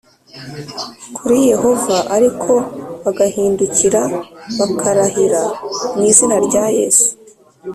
kuri 1.15 1.37
Yehova 1.51 1.97
ariko 2.15 2.51
bagahindukira 3.03 4.01
bakarahira 4.59 5.41
mu 5.95 6.01
izina 6.11 6.35
rya 6.47 6.65
yesu 6.77 7.09